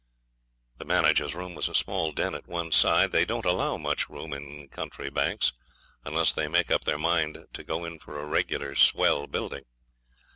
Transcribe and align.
The 0.79 0.85
manager's 0.85 1.35
room 1.35 1.53
was 1.53 1.69
a 1.69 1.75
small 1.75 2.11
den 2.11 2.33
at 2.33 2.47
one 2.47 2.71
side. 2.71 3.11
They 3.11 3.23
don't 3.23 3.45
allow 3.45 3.77
much 3.77 4.09
room 4.09 4.33
in 4.33 4.67
country 4.69 5.11
banks 5.11 5.53
unless 6.03 6.33
they 6.33 6.47
make 6.47 6.71
up 6.71 6.85
their 6.85 6.97
mind 6.97 7.45
to 7.53 7.63
go 7.63 7.85
in 7.85 7.99
for 7.99 8.19
a 8.19 8.25
regular 8.25 8.73
swell 8.73 9.27
building. 9.27 9.63